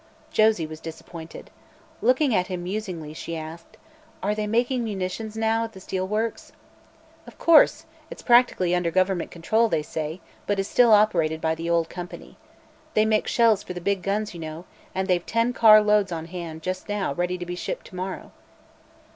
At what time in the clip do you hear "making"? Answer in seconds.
4.47-4.83